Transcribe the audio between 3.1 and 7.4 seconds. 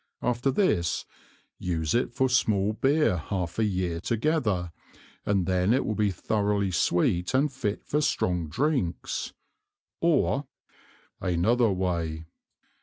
half a Year together, and then it will be thoroughly sweet